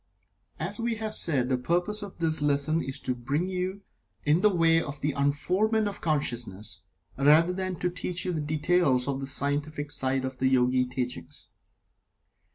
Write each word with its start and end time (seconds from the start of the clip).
As 0.59 0.79
we 0.79 0.95
have 0.95 1.13
said, 1.13 1.47
the 1.47 1.59
purpose 1.59 2.01
of 2.01 2.17
this 2.17 2.41
lesson 2.41 2.81
is 2.81 2.99
to 3.01 3.13
bring 3.13 3.47
you 3.49 3.83
in 4.23 4.41
the 4.41 4.49
way 4.49 4.81
of 4.81 4.99
the 5.01 5.11
unfoldment 5.11 5.87
of 5.87 6.01
consciousness, 6.01 6.79
rather 7.19 7.53
than 7.53 7.75
to 7.75 7.89
teach 7.91 8.25
you 8.25 8.31
the 8.31 8.41
details 8.41 9.07
of 9.07 9.19
the 9.21 9.27
scientific 9.27 9.91
side 9.91 10.25
of 10.25 10.39
the 10.39 10.47
Yogi 10.47 10.85
teachings. 10.85 11.45